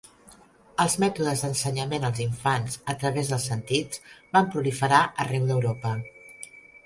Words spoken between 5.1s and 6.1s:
arreu d'Europa.